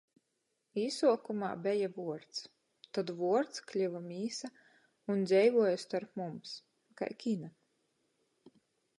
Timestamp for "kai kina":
7.03-7.51